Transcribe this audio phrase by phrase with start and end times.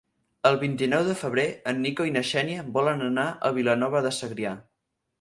[0.49, 4.61] El vint-i-nou de febrer en Nico i na Xènia volen anar a Vilanova de Segrià.